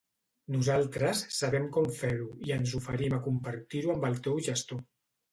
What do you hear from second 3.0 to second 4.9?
a compartir-ho amb el teu gestor.